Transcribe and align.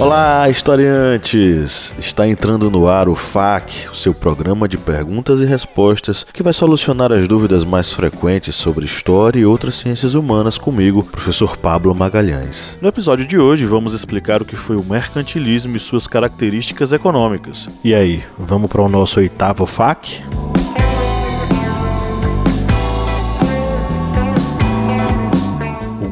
Olá, 0.00 0.48
historiantes! 0.48 1.94
Está 1.98 2.26
entrando 2.26 2.70
no 2.70 2.88
ar 2.88 3.06
o 3.06 3.14
FAQ, 3.14 3.90
o 3.92 3.94
seu 3.94 4.14
programa 4.14 4.66
de 4.66 4.78
perguntas 4.78 5.40
e 5.40 5.44
respostas 5.44 6.24
que 6.24 6.42
vai 6.42 6.54
solucionar 6.54 7.12
as 7.12 7.28
dúvidas 7.28 7.64
mais 7.66 7.92
frequentes 7.92 8.56
sobre 8.56 8.86
história 8.86 9.38
e 9.38 9.44
outras 9.44 9.74
ciências 9.74 10.14
humanas 10.14 10.56
comigo, 10.56 11.04
professor 11.04 11.54
Pablo 11.54 11.94
Magalhães. 11.94 12.78
No 12.80 12.88
episódio 12.88 13.26
de 13.26 13.38
hoje, 13.38 13.66
vamos 13.66 13.92
explicar 13.92 14.40
o 14.40 14.46
que 14.46 14.56
foi 14.56 14.76
o 14.76 14.82
mercantilismo 14.82 15.76
e 15.76 15.78
suas 15.78 16.06
características 16.06 16.94
econômicas. 16.94 17.68
E 17.84 17.94
aí, 17.94 18.24
vamos 18.38 18.70
para 18.70 18.80
o 18.80 18.88
nosso 18.88 19.20
oitavo 19.20 19.66
FAQ? 19.66 20.22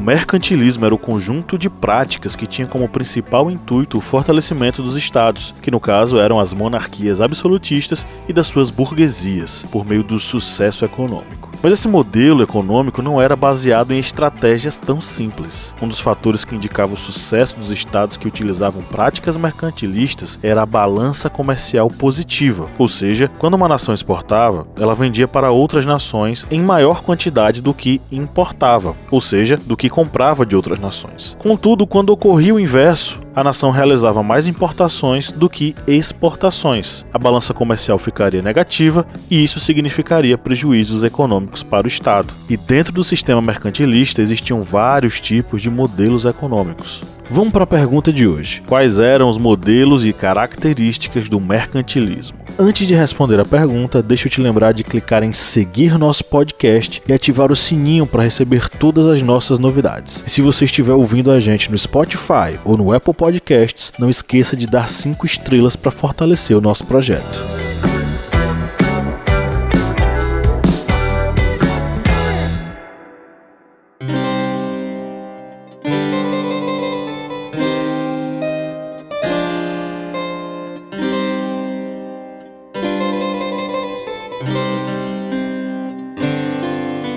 Mercantilismo 0.09 0.87
era 0.87 0.95
o 0.95 0.97
conjunto 0.97 1.55
de 1.55 1.69
práticas 1.69 2.35
que 2.35 2.47
tinha 2.47 2.67
como 2.67 2.89
principal 2.89 3.51
intuito 3.51 3.99
o 3.99 4.01
fortalecimento 4.01 4.81
dos 4.81 4.95
estados, 4.95 5.53
que 5.61 5.69
no 5.69 5.79
caso 5.79 6.17
eram 6.17 6.39
as 6.39 6.51
monarquias 6.51 7.21
absolutistas 7.21 8.07
e 8.27 8.33
das 8.33 8.47
suas 8.47 8.71
burguesias, 8.71 9.63
por 9.71 9.85
meio 9.85 10.01
do 10.01 10.19
sucesso 10.19 10.83
econômico. 10.83 11.38
Mas 11.61 11.73
esse 11.73 11.87
modelo 11.87 12.41
econômico 12.41 13.01
não 13.01 13.21
era 13.21 13.35
baseado 13.35 13.91
em 13.91 13.99
estratégias 13.99 14.77
tão 14.77 15.01
simples. 15.01 15.75
Um 15.81 15.87
dos 15.87 15.99
fatores 15.99 16.45
que 16.45 16.55
indicava 16.55 16.93
o 16.93 16.97
sucesso 16.97 17.57
dos 17.57 17.69
estados 17.69 18.15
que 18.15 18.27
utilizavam 18.27 18.81
práticas 18.81 19.35
mercantilistas 19.35 20.39
era 20.41 20.61
a 20.61 20.65
balança 20.65 21.29
comercial 21.29 21.89
positiva, 21.89 22.69
ou 22.77 22.87
seja, 22.87 23.29
quando 23.37 23.55
uma 23.55 23.67
nação 23.67 23.93
exportava, 23.93 24.67
ela 24.79 24.95
vendia 24.95 25.27
para 25.27 25.51
outras 25.51 25.85
nações 25.85 26.45
em 26.49 26.61
maior 26.61 27.01
quantidade 27.01 27.61
do 27.61 27.73
que 27.73 28.01
importava, 28.11 28.95
ou 29.11 29.19
seja, 29.19 29.57
do 29.57 29.75
que 29.75 29.89
comprava 29.89 30.45
de 30.45 30.55
outras 30.55 30.79
nações. 30.79 31.35
Contudo, 31.39 31.85
quando 31.85 32.11
ocorria 32.11 32.55
o 32.55 32.59
inverso, 32.59 33.19
a 33.35 33.43
nação 33.43 33.71
realizava 33.71 34.23
mais 34.23 34.47
importações 34.47 35.31
do 35.31 35.49
que 35.49 35.75
exportações. 35.87 37.05
A 37.13 37.19
balança 37.19 37.53
comercial 37.53 37.97
ficaria 37.97 38.41
negativa 38.41 39.05
e 39.29 39.43
isso 39.43 39.59
significaria 39.59 40.37
prejuízos 40.37 41.03
econômicos 41.03 41.63
para 41.63 41.85
o 41.85 41.89
Estado. 41.89 42.33
E 42.49 42.57
dentro 42.57 42.93
do 42.93 43.03
sistema 43.03 43.41
mercantilista 43.41 44.21
existiam 44.21 44.61
vários 44.61 45.19
tipos 45.19 45.61
de 45.61 45.69
modelos 45.69 46.25
econômicos. 46.25 47.01
Vamos 47.31 47.53
para 47.53 47.63
a 47.63 47.67
pergunta 47.67 48.11
de 48.11 48.27
hoje: 48.27 48.63
quais 48.65 48.97
eram 48.97 49.29
os 49.29 49.37
modelos 49.37 50.03
e 50.03 50.11
características 50.11 51.29
do 51.29 51.39
mercantilismo? 51.39 52.39
Antes 52.57 52.87
de 52.87 52.95
responder 52.95 53.39
a 53.39 53.45
pergunta, 53.45 54.01
deixa 54.01 54.27
eu 54.27 54.31
te 54.31 54.41
lembrar 54.41 54.73
de 54.73 54.83
clicar 54.83 55.23
em 55.23 55.31
seguir 55.31 55.97
nosso 55.97 56.25
podcast 56.25 57.01
e 57.07 57.13
ativar 57.13 57.51
o 57.51 57.55
sininho 57.55 58.07
para 58.07 58.23
receber 58.23 58.67
todas 58.67 59.05
as 59.05 59.21
nossas 59.21 59.59
novidades. 59.59 60.23
E 60.25 60.29
se 60.29 60.41
você 60.41 60.65
estiver 60.65 60.93
ouvindo 60.93 61.31
a 61.31 61.39
gente 61.39 61.71
no 61.71 61.77
Spotify 61.77 62.59
ou 62.65 62.75
no 62.75 62.91
Apple 62.91 63.13
Podcasts, 63.13 63.93
não 63.99 64.09
esqueça 64.09 64.57
de 64.57 64.65
dar 64.65 64.89
5 64.89 65.25
estrelas 65.25 65.75
para 65.75 65.91
fortalecer 65.91 66.57
o 66.57 66.61
nosso 66.61 66.83
projeto. 66.85 67.58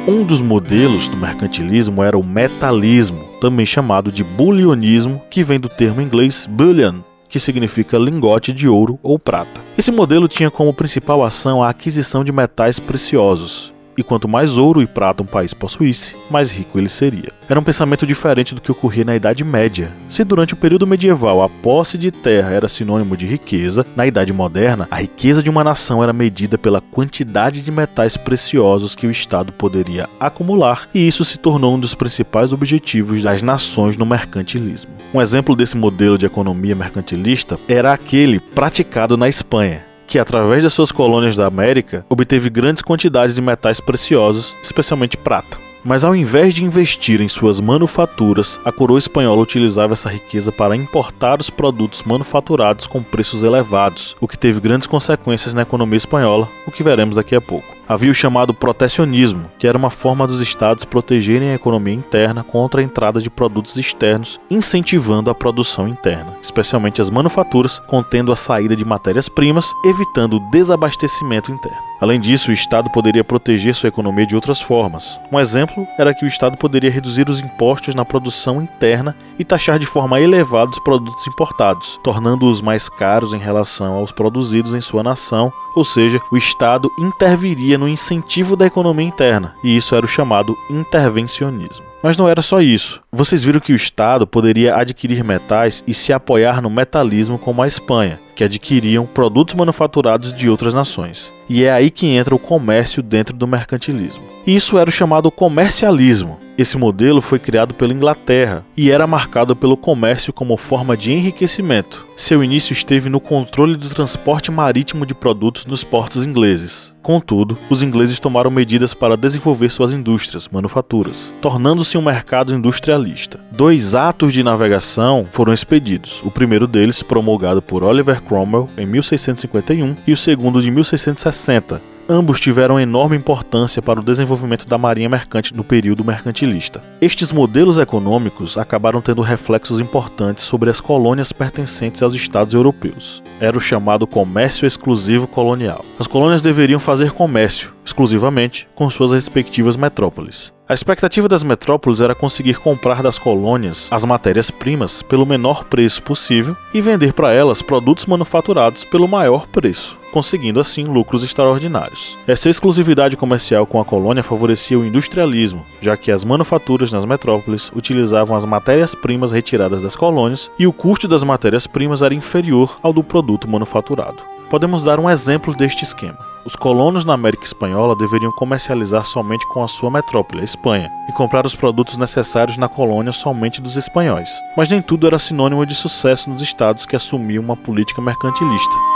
Um 0.06 0.24
dos 0.24 0.40
modelos 0.40 1.06
do 1.06 1.16
mercantilismo 1.16 2.02
era 2.02 2.18
o 2.18 2.26
metalismo, 2.26 3.22
também 3.40 3.64
chamado 3.64 4.10
de 4.10 4.24
bullionismo, 4.24 5.22
que 5.30 5.44
vem 5.44 5.60
do 5.60 5.68
termo 5.68 6.02
inglês 6.02 6.44
bullion, 6.44 6.96
que 7.28 7.38
significa 7.38 7.96
lingote 7.98 8.52
de 8.52 8.66
ouro 8.66 8.98
ou 9.00 9.16
prata. 9.16 9.60
Esse 9.78 9.92
modelo 9.92 10.26
tinha 10.26 10.50
como 10.50 10.74
principal 10.74 11.24
ação 11.24 11.62
a 11.62 11.68
aquisição 11.68 12.24
de 12.24 12.32
metais 12.32 12.80
preciosos, 12.80 13.71
e 13.96 14.02
quanto 14.02 14.28
mais 14.28 14.56
ouro 14.56 14.82
e 14.82 14.86
prata 14.86 15.22
um 15.22 15.26
país 15.26 15.52
possuísse, 15.52 16.14
mais 16.30 16.50
rico 16.50 16.78
ele 16.78 16.88
seria. 16.88 17.32
Era 17.48 17.60
um 17.60 17.64
pensamento 17.64 18.06
diferente 18.06 18.54
do 18.54 18.60
que 18.60 18.72
ocorria 18.72 19.04
na 19.04 19.16
Idade 19.16 19.44
Média. 19.44 19.90
Se 20.08 20.24
durante 20.24 20.54
o 20.54 20.56
período 20.56 20.86
medieval 20.86 21.42
a 21.42 21.48
posse 21.48 21.98
de 21.98 22.10
terra 22.10 22.50
era 22.50 22.68
sinônimo 22.68 23.16
de 23.16 23.26
riqueza, 23.26 23.84
na 23.94 24.06
Idade 24.06 24.32
Moderna 24.32 24.88
a 24.90 24.96
riqueza 24.96 25.42
de 25.42 25.50
uma 25.50 25.64
nação 25.64 26.02
era 26.02 26.12
medida 26.12 26.56
pela 26.56 26.80
quantidade 26.80 27.62
de 27.62 27.70
metais 27.70 28.16
preciosos 28.16 28.94
que 28.94 29.06
o 29.06 29.10
Estado 29.10 29.52
poderia 29.52 30.08
acumular, 30.18 30.88
e 30.94 31.06
isso 31.06 31.24
se 31.24 31.38
tornou 31.38 31.74
um 31.74 31.80
dos 31.80 31.94
principais 31.94 32.52
objetivos 32.52 33.22
das 33.22 33.42
nações 33.42 33.96
no 33.96 34.06
mercantilismo. 34.06 34.92
Um 35.12 35.20
exemplo 35.20 35.54
desse 35.54 35.76
modelo 35.76 36.16
de 36.16 36.26
economia 36.26 36.74
mercantilista 36.74 37.58
era 37.68 37.92
aquele 37.92 38.40
praticado 38.40 39.16
na 39.16 39.28
Espanha 39.28 39.91
que, 40.12 40.18
através 40.18 40.62
das 40.62 40.74
suas 40.74 40.92
colônias 40.92 41.34
da 41.34 41.46
América, 41.46 42.04
obteve 42.06 42.50
grandes 42.50 42.82
quantidades 42.82 43.34
de 43.34 43.40
metais 43.40 43.80
preciosos, 43.80 44.54
especialmente 44.62 45.16
prata. 45.16 45.56
Mas 45.82 46.04
ao 46.04 46.14
invés 46.14 46.52
de 46.52 46.62
investir 46.62 47.22
em 47.22 47.30
suas 47.30 47.58
manufaturas, 47.60 48.60
a 48.62 48.70
coroa 48.70 48.98
espanhola 48.98 49.40
utilizava 49.40 49.94
essa 49.94 50.10
riqueza 50.10 50.52
para 50.52 50.76
importar 50.76 51.40
os 51.40 51.48
produtos 51.48 52.02
manufaturados 52.02 52.86
com 52.86 53.02
preços 53.02 53.42
elevados, 53.42 54.14
o 54.20 54.28
que 54.28 54.36
teve 54.36 54.60
grandes 54.60 54.86
consequências 54.86 55.54
na 55.54 55.62
economia 55.62 55.96
espanhola, 55.96 56.46
o 56.66 56.70
que 56.70 56.82
veremos 56.82 57.16
daqui 57.16 57.34
a 57.34 57.40
pouco. 57.40 57.71
Havia 57.88 58.10
o 58.10 58.14
chamado 58.14 58.54
protecionismo, 58.54 59.50
que 59.58 59.66
era 59.66 59.76
uma 59.76 59.90
forma 59.90 60.26
dos 60.26 60.40
estados 60.40 60.84
protegerem 60.84 61.50
a 61.50 61.54
economia 61.54 61.94
interna 61.94 62.42
contra 62.42 62.80
a 62.80 62.84
entrada 62.84 63.20
de 63.20 63.28
produtos 63.28 63.76
externos, 63.76 64.40
incentivando 64.50 65.30
a 65.30 65.34
produção 65.34 65.88
interna, 65.88 66.36
especialmente 66.42 67.00
as 67.00 67.10
manufaturas, 67.10 67.78
contendo 67.80 68.32
a 68.32 68.36
saída 68.36 68.76
de 68.76 68.84
matérias-primas, 68.84 69.66
evitando 69.84 70.36
o 70.36 70.50
desabastecimento 70.50 71.50
interno. 71.50 71.91
Além 72.02 72.18
disso, 72.18 72.50
o 72.50 72.52
Estado 72.52 72.90
poderia 72.90 73.22
proteger 73.22 73.76
sua 73.76 73.88
economia 73.88 74.26
de 74.26 74.34
outras 74.34 74.60
formas. 74.60 75.20
Um 75.30 75.38
exemplo 75.38 75.86
era 75.96 76.12
que 76.12 76.24
o 76.24 76.28
Estado 76.28 76.56
poderia 76.56 76.90
reduzir 76.90 77.30
os 77.30 77.38
impostos 77.38 77.94
na 77.94 78.04
produção 78.04 78.60
interna 78.60 79.16
e 79.38 79.44
taxar 79.44 79.78
de 79.78 79.86
forma 79.86 80.20
elevada 80.20 80.72
os 80.72 80.80
produtos 80.80 81.24
importados, 81.28 82.00
tornando-os 82.02 82.60
mais 82.60 82.88
caros 82.88 83.32
em 83.32 83.38
relação 83.38 83.94
aos 83.94 84.10
produzidos 84.10 84.74
em 84.74 84.80
sua 84.80 85.04
nação 85.04 85.52
ou 85.74 85.84
seja, 85.84 86.20
o 86.30 86.36
Estado 86.36 86.90
interviria 86.98 87.78
no 87.78 87.88
incentivo 87.88 88.56
da 88.56 88.66
economia 88.66 89.06
interna, 89.06 89.54
e 89.64 89.76
isso 89.76 89.94
era 89.94 90.04
o 90.04 90.08
chamado 90.08 90.56
intervencionismo. 90.70 91.91
Mas 92.02 92.16
não 92.16 92.28
era 92.28 92.42
só 92.42 92.60
isso. 92.60 93.00
Vocês 93.12 93.44
viram 93.44 93.60
que 93.60 93.72
o 93.72 93.76
Estado 93.76 94.26
poderia 94.26 94.74
adquirir 94.74 95.22
metais 95.22 95.84
e 95.86 95.94
se 95.94 96.12
apoiar 96.12 96.60
no 96.60 96.68
metalismo 96.68 97.38
como 97.38 97.62
a 97.62 97.68
Espanha, 97.68 98.18
que 98.34 98.42
adquiriam 98.42 99.06
produtos 99.06 99.54
manufaturados 99.54 100.34
de 100.34 100.50
outras 100.50 100.74
nações. 100.74 101.30
E 101.48 101.64
é 101.64 101.72
aí 101.72 101.90
que 101.90 102.06
entra 102.06 102.34
o 102.34 102.38
comércio 102.38 103.02
dentro 103.02 103.36
do 103.36 103.46
mercantilismo. 103.46 104.31
Isso 104.46 104.76
era 104.76 104.90
o 104.90 104.92
chamado 104.92 105.30
comercialismo. 105.30 106.38
Esse 106.58 106.76
modelo 106.76 107.20
foi 107.20 107.38
criado 107.38 107.72
pela 107.72 107.94
Inglaterra 107.94 108.64
e 108.76 108.90
era 108.90 109.06
marcado 109.06 109.56
pelo 109.56 109.76
comércio 109.76 110.32
como 110.32 110.56
forma 110.56 110.96
de 110.96 111.12
enriquecimento. 111.12 112.04
Seu 112.16 112.42
início 112.42 112.72
esteve 112.72 113.08
no 113.08 113.20
controle 113.20 113.76
do 113.76 113.88
transporte 113.88 114.50
marítimo 114.50 115.06
de 115.06 115.14
produtos 115.14 115.64
nos 115.64 115.82
portos 115.82 116.26
ingleses. 116.26 116.92
Contudo, 117.00 117.56
os 117.70 117.82
ingleses 117.82 118.20
tomaram 118.20 118.50
medidas 118.50 118.94
para 118.94 119.16
desenvolver 119.16 119.70
suas 119.70 119.92
indústrias, 119.92 120.48
manufaturas, 120.48 121.32
tornando-se 121.40 121.96
um 121.96 122.02
mercado 122.02 122.54
industrialista. 122.54 123.40
Dois 123.50 123.94
atos 123.94 124.32
de 124.32 124.42
navegação 124.42 125.24
foram 125.30 125.52
expedidos, 125.52 126.20
o 126.24 126.30
primeiro 126.30 126.66
deles 126.66 127.02
promulgado 127.02 127.62
por 127.62 127.82
Oliver 127.82 128.20
Cromwell 128.20 128.68
em 128.76 128.86
1651 128.86 129.96
e 130.06 130.12
o 130.12 130.16
segundo 130.16 130.62
de 130.62 130.70
1660, 130.70 131.91
Ambos 132.12 132.38
tiveram 132.38 132.78
enorme 132.78 133.16
importância 133.16 133.80
para 133.80 133.98
o 133.98 134.02
desenvolvimento 134.02 134.66
da 134.66 134.76
marinha 134.76 135.08
mercante 135.08 135.56
no 135.56 135.64
período 135.64 136.04
mercantilista. 136.04 136.82
Estes 137.00 137.32
modelos 137.32 137.78
econômicos 137.78 138.58
acabaram 138.58 139.00
tendo 139.00 139.22
reflexos 139.22 139.80
importantes 139.80 140.44
sobre 140.44 140.68
as 140.68 140.78
colônias 140.78 141.32
pertencentes 141.32 142.02
aos 142.02 142.14
estados 142.14 142.52
europeus. 142.52 143.22
Era 143.40 143.56
o 143.56 143.62
chamado 143.62 144.06
comércio 144.06 144.66
exclusivo 144.66 145.26
colonial. 145.26 145.82
As 145.98 146.06
colônias 146.06 146.42
deveriam 146.42 146.78
fazer 146.78 147.12
comércio, 147.12 147.72
exclusivamente 147.84 148.68
com 148.74 148.88
suas 148.88 149.12
respectivas 149.12 149.76
metrópoles. 149.76 150.52
A 150.72 150.74
expectativa 150.74 151.28
das 151.28 151.42
metrópoles 151.42 152.00
era 152.00 152.14
conseguir 152.14 152.54
comprar 152.54 153.02
das 153.02 153.18
colônias 153.18 153.88
as 153.90 154.06
matérias-primas 154.06 155.02
pelo 155.02 155.26
menor 155.26 155.64
preço 155.64 156.02
possível 156.02 156.56
e 156.72 156.80
vender 156.80 157.12
para 157.12 157.30
elas 157.30 157.60
produtos 157.60 158.06
manufaturados 158.06 158.82
pelo 158.84 159.06
maior 159.06 159.46
preço, 159.48 159.98
conseguindo 160.12 160.58
assim 160.58 160.84
lucros 160.84 161.22
extraordinários. 161.22 162.16
Essa 162.26 162.48
exclusividade 162.48 163.18
comercial 163.18 163.66
com 163.66 163.80
a 163.80 163.84
colônia 163.84 164.22
favorecia 164.22 164.78
o 164.78 164.84
industrialismo, 164.86 165.66
já 165.82 165.94
que 165.94 166.10
as 166.10 166.24
manufaturas 166.24 166.90
nas 166.90 167.04
metrópoles 167.04 167.70
utilizavam 167.74 168.34
as 168.34 168.46
matérias-primas 168.46 169.30
retiradas 169.30 169.82
das 169.82 169.94
colônias 169.94 170.50
e 170.58 170.66
o 170.66 170.72
custo 170.72 171.06
das 171.06 171.22
matérias-primas 171.22 172.00
era 172.00 172.14
inferior 172.14 172.78
ao 172.82 172.94
do 172.94 173.04
produto 173.04 173.46
manufaturado. 173.46 174.22
Podemos 174.48 174.82
dar 174.82 174.98
um 174.98 175.10
exemplo 175.10 175.54
deste 175.54 175.84
esquema. 175.84 176.31
Os 176.44 176.56
colonos 176.56 177.04
na 177.04 177.12
América 177.12 177.44
Espanhola 177.44 177.94
deveriam 177.94 178.32
comercializar 178.32 179.04
somente 179.04 179.46
com 179.48 179.62
a 179.62 179.68
sua 179.68 179.90
metrópole, 179.90 180.40
a 180.40 180.44
Espanha, 180.44 180.90
e 181.08 181.12
comprar 181.12 181.46
os 181.46 181.54
produtos 181.54 181.96
necessários 181.96 182.56
na 182.56 182.68
colônia 182.68 183.12
somente 183.12 183.62
dos 183.62 183.76
espanhóis. 183.76 184.28
Mas 184.56 184.68
nem 184.68 184.82
tudo 184.82 185.06
era 185.06 185.20
sinônimo 185.20 185.64
de 185.64 185.74
sucesso 185.76 186.28
nos 186.28 186.42
estados 186.42 186.84
que 186.84 186.96
assumiam 186.96 187.44
uma 187.44 187.56
política 187.56 188.02
mercantilista. 188.02 188.91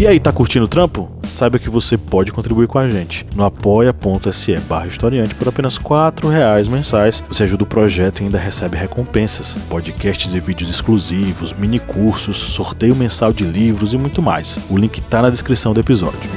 E 0.00 0.06
aí, 0.06 0.18
tá 0.18 0.32
curtindo 0.32 0.64
o 0.64 0.68
trampo? 0.68 1.10
Saiba 1.24 1.58
que 1.58 1.68
você 1.68 1.98
pode 1.98 2.32
contribuir 2.32 2.66
com 2.66 2.78
a 2.78 2.88
gente 2.88 3.26
no 3.36 3.44
apoia.se 3.44 4.58
barra 4.60 4.86
historiante 4.86 5.34
por 5.34 5.46
apenas 5.46 5.76
R$ 5.76 6.30
reais 6.32 6.66
mensais. 6.68 7.22
Você 7.28 7.42
ajuda 7.42 7.64
o 7.64 7.66
projeto 7.66 8.20
e 8.20 8.24
ainda 8.24 8.38
recebe 8.38 8.78
recompensas, 8.78 9.58
podcasts 9.68 10.32
e 10.32 10.40
vídeos 10.40 10.70
exclusivos, 10.70 11.52
mini 11.52 11.78
cursos, 11.78 12.38
sorteio 12.38 12.96
mensal 12.96 13.30
de 13.30 13.44
livros 13.44 13.92
e 13.92 13.98
muito 13.98 14.22
mais. 14.22 14.58
O 14.70 14.78
link 14.78 15.02
tá 15.02 15.20
na 15.20 15.28
descrição 15.28 15.74
do 15.74 15.80
episódio. 15.80 16.30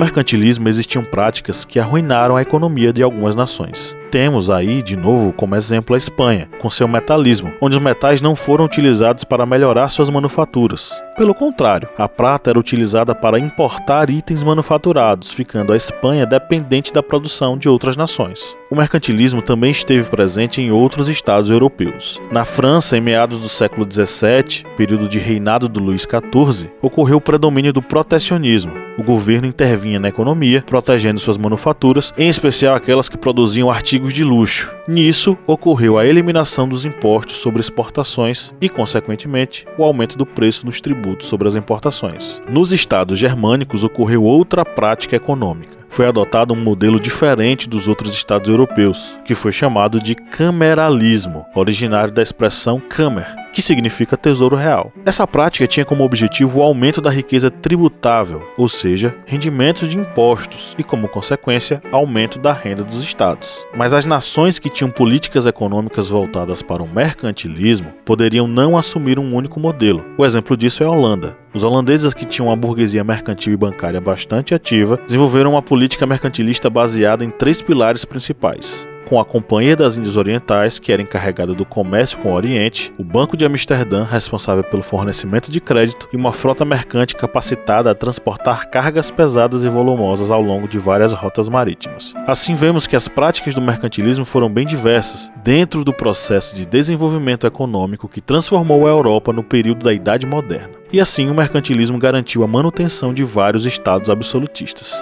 Mercantilismo 0.00 0.66
existiam 0.66 1.04
práticas 1.04 1.66
que 1.66 1.78
arruinaram 1.78 2.34
a 2.34 2.40
economia 2.40 2.90
de 2.90 3.02
algumas 3.02 3.36
nações. 3.36 3.94
Temos 4.10 4.50
aí, 4.50 4.82
de 4.82 4.96
novo, 4.96 5.32
como 5.32 5.54
exemplo 5.54 5.94
a 5.94 5.98
Espanha, 5.98 6.48
com 6.58 6.68
seu 6.68 6.88
metalismo, 6.88 7.52
onde 7.60 7.76
os 7.76 7.82
metais 7.82 8.20
não 8.20 8.34
foram 8.34 8.64
utilizados 8.64 9.22
para 9.22 9.46
melhorar 9.46 9.88
suas 9.88 10.10
manufaturas. 10.10 10.92
Pelo 11.16 11.32
contrário, 11.32 11.88
a 11.96 12.08
prata 12.08 12.50
era 12.50 12.58
utilizada 12.58 13.14
para 13.14 13.38
importar 13.38 14.10
itens 14.10 14.42
manufaturados, 14.42 15.30
ficando 15.30 15.72
a 15.72 15.76
Espanha 15.76 16.26
dependente 16.26 16.92
da 16.92 17.02
produção 17.02 17.56
de 17.56 17.68
outras 17.68 17.96
nações. 17.96 18.56
O 18.70 18.76
mercantilismo 18.76 19.42
também 19.42 19.70
esteve 19.70 20.08
presente 20.08 20.60
em 20.60 20.70
outros 20.70 21.08
estados 21.08 21.50
europeus. 21.50 22.20
Na 22.32 22.44
França, 22.44 22.96
em 22.96 23.00
meados 23.00 23.38
do 23.38 23.48
século 23.48 23.84
XVII, 23.84 24.64
período 24.76 25.08
de 25.08 25.18
reinado 25.18 25.68
do 25.68 25.78
Luís 25.78 26.02
XIV, 26.02 26.70
ocorreu 26.80 27.18
o 27.18 27.20
predomínio 27.20 27.72
do 27.72 27.82
protecionismo. 27.82 28.72
O 28.96 29.02
governo 29.02 29.46
intervinha 29.46 29.98
na 29.98 30.08
economia, 30.08 30.62
protegendo 30.66 31.18
suas 31.18 31.36
manufaturas, 31.36 32.14
em 32.16 32.28
especial 32.28 32.74
aquelas 32.74 33.08
que 33.08 33.18
produziam 33.18 33.70
artigos 33.70 33.99
de 34.08 34.24
luxo. 34.24 34.72
Nisso, 34.88 35.36
ocorreu 35.46 35.98
a 35.98 36.06
eliminação 36.06 36.68
dos 36.68 36.84
impostos 36.84 37.36
sobre 37.36 37.60
exportações 37.60 38.54
e, 38.60 38.68
consequentemente, 38.68 39.66
o 39.76 39.84
aumento 39.84 40.16
do 40.16 40.24
preço 40.24 40.64
nos 40.64 40.80
tributos 40.80 41.28
sobre 41.28 41.48
as 41.48 41.56
importações. 41.56 42.40
Nos 42.48 42.72
estados 42.72 43.18
germânicos 43.18 43.84
ocorreu 43.84 44.22
outra 44.22 44.64
prática 44.64 45.16
econômica 45.16 45.80
foi 45.90 46.06
adotado 46.06 46.54
um 46.54 46.56
modelo 46.56 47.00
diferente 47.00 47.68
dos 47.68 47.88
outros 47.88 48.14
estados 48.14 48.48
europeus, 48.48 49.18
que 49.24 49.34
foi 49.34 49.50
chamado 49.50 50.00
de 50.00 50.14
cameralismo, 50.14 51.44
originário 51.54 52.14
da 52.14 52.22
expressão 52.22 52.78
Kamer, 52.78 53.26
que 53.52 53.62
significa 53.62 54.16
tesouro 54.16 54.56
real. 54.56 54.92
Essa 55.04 55.26
prática 55.26 55.66
tinha 55.66 55.84
como 55.84 56.04
objetivo 56.04 56.60
o 56.60 56.62
aumento 56.62 57.00
da 57.00 57.10
riqueza 57.10 57.50
tributável, 57.50 58.42
ou 58.56 58.68
seja, 58.68 59.14
rendimentos 59.26 59.88
de 59.88 59.96
impostos, 59.96 60.74
e 60.78 60.82
como 60.82 61.08
consequência, 61.08 61.80
aumento 61.92 62.38
da 62.38 62.52
renda 62.52 62.82
dos 62.82 63.02
estados. 63.02 63.66
Mas 63.76 63.92
as 63.92 64.04
nações 64.04 64.58
que 64.58 64.70
tinham 64.70 64.90
políticas 64.90 65.46
econômicas 65.46 66.08
voltadas 66.08 66.62
para 66.62 66.82
o 66.82 66.88
mercantilismo 66.88 67.92
poderiam 68.04 68.46
não 68.46 68.76
assumir 68.76 69.18
um 69.18 69.34
único 69.34 69.60
modelo. 69.60 70.04
O 70.16 70.24
exemplo 70.24 70.56
disso 70.56 70.82
é 70.82 70.86
a 70.86 70.90
Holanda. 70.90 71.36
Os 71.52 71.64
holandeses 71.64 72.14
que 72.14 72.24
tinham 72.24 72.46
uma 72.48 72.56
burguesia 72.56 73.02
mercantil 73.02 73.52
e 73.52 73.56
bancária 73.56 74.00
bastante 74.00 74.54
ativa 74.54 75.00
desenvolveram 75.04 75.52
uma 75.52 75.62
política 75.62 76.06
mercantilista 76.06 76.70
baseada 76.70 77.24
em 77.24 77.30
três 77.30 77.60
pilares 77.60 78.04
principais: 78.04 78.86
com 79.10 79.18
a 79.18 79.24
Companhia 79.24 79.74
das 79.74 79.96
Índias 79.96 80.16
Orientais, 80.16 80.78
que 80.78 80.92
era 80.92 81.02
encarregada 81.02 81.52
do 81.52 81.64
comércio 81.64 82.16
com 82.18 82.30
o 82.30 82.34
Oriente, 82.34 82.94
o 82.96 83.02
Banco 83.02 83.36
de 83.36 83.44
Amsterdã, 83.44 84.04
responsável 84.04 84.62
pelo 84.62 84.84
fornecimento 84.84 85.50
de 85.50 85.60
crédito, 85.60 86.08
e 86.12 86.16
uma 86.16 86.32
frota 86.32 86.64
mercante 86.64 87.16
capacitada 87.16 87.90
a 87.90 87.94
transportar 87.94 88.70
cargas 88.70 89.10
pesadas 89.10 89.64
e 89.64 89.68
volumosas 89.68 90.30
ao 90.30 90.40
longo 90.40 90.68
de 90.68 90.78
várias 90.78 91.12
rotas 91.12 91.48
marítimas. 91.48 92.14
Assim, 92.24 92.54
vemos 92.54 92.86
que 92.86 92.94
as 92.94 93.08
práticas 93.08 93.52
do 93.52 93.60
mercantilismo 93.60 94.24
foram 94.24 94.48
bem 94.48 94.64
diversas 94.64 95.28
dentro 95.42 95.82
do 95.82 95.92
processo 95.92 96.54
de 96.54 96.64
desenvolvimento 96.64 97.48
econômico 97.48 98.08
que 98.08 98.20
transformou 98.20 98.86
a 98.86 98.90
Europa 98.90 99.32
no 99.32 99.42
período 99.42 99.82
da 99.82 99.92
Idade 99.92 100.24
Moderna. 100.24 100.70
E 100.92 101.00
assim, 101.00 101.28
o 101.28 101.34
mercantilismo 101.34 101.98
garantiu 101.98 102.44
a 102.44 102.46
manutenção 102.46 103.12
de 103.12 103.24
vários 103.24 103.66
estados 103.66 104.08
absolutistas. 104.08 104.94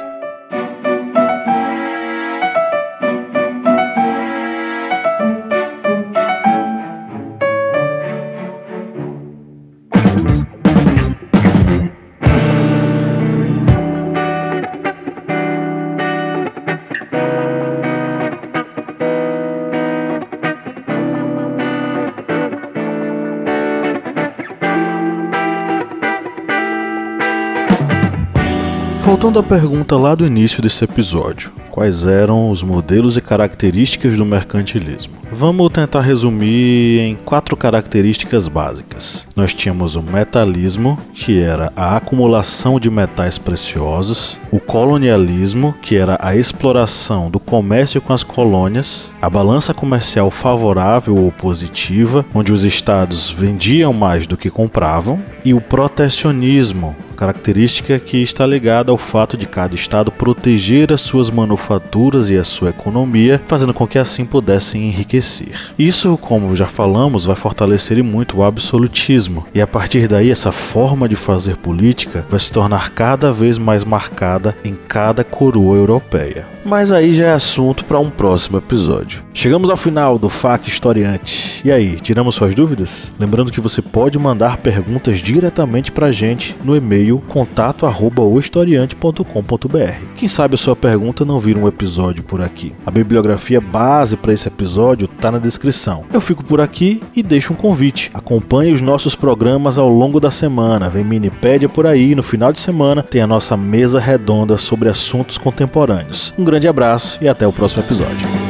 Voltando 29.09 29.39
à 29.39 29.43
pergunta 29.43 29.97
lá 29.97 30.15
do 30.15 30.27
início 30.27 30.61
desse 30.61 30.85
episódio, 30.85 31.50
quais 31.71 32.05
eram 32.05 32.50
os 32.50 32.62
modelos 32.62 33.17
e 33.17 33.23
características 33.23 34.15
do 34.19 34.25
mercantilismo? 34.27 35.15
Vamos 35.33 35.73
tentar 35.73 36.03
resumir 36.03 37.00
em 37.00 37.15
quatro 37.17 37.57
características 37.57 38.47
básicas. 38.49 39.27
Nós 39.35 39.55
tínhamos 39.55 39.97
o 39.97 40.03
metalismo, 40.03 40.99
que 41.15 41.41
era 41.41 41.73
a 41.75 41.97
acumulação 41.97 42.79
de 42.79 42.91
metais 42.91 43.38
preciosos, 43.38 44.37
o 44.50 44.61
colonialismo, 44.61 45.75
que 45.81 45.97
era 45.97 46.19
a 46.21 46.37
exploração 46.37 47.31
do 47.31 47.41
comércio 47.41 48.03
com 48.03 48.12
as 48.12 48.23
colônias, 48.23 49.11
a 49.23 49.31
balança 49.31 49.73
comercial 49.73 50.31
favorável 50.31 51.17
ou 51.17 51.33
positiva, 51.33 52.27
onde 52.35 52.53
os 52.53 52.62
estados 52.62 53.31
vendiam 53.31 53.95
mais 53.95 54.27
do 54.27 54.37
que 54.37 54.50
compravam, 54.50 55.19
e 55.43 55.55
o 55.55 55.62
protecionismo, 55.62 56.95
característica 57.19 57.99
que 57.99 58.23
está 58.23 58.47
ligada 58.47 58.93
ao 58.93 58.97
fato 58.97 59.37
de 59.37 59.45
cada 59.45 59.75
estado 59.75 60.13
proteger 60.13 60.93
as 60.93 61.01
suas 61.01 61.29
manufaturas 61.29 62.31
e 62.31 62.37
a 62.37 62.45
sua 62.45 62.71
economia, 62.71 63.43
fazendo 63.49 63.75
com 63.75 63.89
que 63.89 63.99
assim 63.99 64.25
pudessem 64.25 64.87
enriquecer. 64.87 65.73
Isso, 65.77 66.17
como 66.17 66.55
já 66.55 66.69
falamos, 66.69 67.25
vai 67.25 67.35
fortalecer 67.35 68.03
muito 68.05 68.39
o 68.39 68.45
absolutismo, 68.45 69.45
e 69.53 69.61
a 69.61 69.67
partir 69.67 70.07
daí 70.07 70.31
essa 70.31 70.53
forma 70.53 71.09
de 71.09 71.17
fazer 71.17 71.57
política 71.57 72.25
vai 72.29 72.39
se 72.39 72.53
tornar 72.53 72.91
cada 72.91 73.33
vez 73.33 73.59
mais 73.59 73.83
marcada 73.83 74.57
em 74.65 74.77
cada 74.87 75.25
coroa 75.25 75.77
europeia. 75.77 76.47
Mas 76.65 76.93
aí 76.93 77.13
já 77.13 77.27
é 77.27 77.33
assunto 77.33 77.85
para 77.85 77.99
um 77.99 78.11
próximo 78.11 78.59
episódio. 78.59 79.27
Chegamos 79.38 79.71
ao 79.71 79.76
final 79.76 80.18
do 80.18 80.28
FAQ 80.28 80.68
Historiante. 80.68 81.62
E 81.64 81.71
aí, 81.71 81.95
tiramos 82.00 82.35
suas 82.35 82.57
dúvidas? 82.57 83.12
Lembrando 83.21 83.52
que 83.52 83.61
você 83.61 83.80
pode 83.80 84.18
mandar 84.18 84.57
perguntas 84.57 85.23
diretamente 85.23 85.92
pra 85.92 86.11
gente 86.11 86.57
no 86.64 86.75
e-mail 86.75 87.23
contato@ohistoriante.com.br. 87.28 89.92
Quem 90.16 90.26
sabe 90.26 90.57
a 90.57 90.59
sua 90.59 90.75
pergunta 90.75 91.25
não 91.25 91.38
vira 91.38 91.57
um 91.57 91.68
episódio 91.68 92.25
por 92.25 92.42
aqui. 92.42 92.73
A 92.85 92.90
bibliografia 92.90 93.61
base 93.61 94.16
para 94.16 94.33
esse 94.33 94.49
episódio 94.49 95.07
tá 95.07 95.30
na 95.30 95.38
descrição. 95.38 96.04
Eu 96.12 96.21
fico 96.21 96.42
por 96.42 96.61
aqui 96.61 97.00
e 97.14 97.23
deixo 97.23 97.52
um 97.52 97.57
convite. 97.57 98.11
Acompanhe 98.12 98.73
os 98.73 98.80
nossos 98.80 99.14
programas 99.14 99.78
ao 99.78 99.88
longo 99.88 100.18
da 100.18 100.33
semana. 100.33 100.88
Vem 100.88 101.04
Minipédia 101.04 101.68
por 101.68 101.87
aí, 101.87 102.16
no 102.16 102.25
final 102.25 102.52
de 102.52 102.59
semana 102.59 103.04
tem 103.04 103.21
a 103.21 103.26
nossa 103.28 103.57
mesa 103.57 104.00
redonda 104.00 104.59
sobre 104.59 104.88
assuntos 104.88 105.38
contemporâneos. 105.38 106.35
Um 106.37 106.42
grande 106.42 106.66
abraço 106.66 107.18
e 107.21 107.28
até 107.28 107.47
o 107.47 107.52
próximo 107.52 107.85
episódio. 107.85 108.48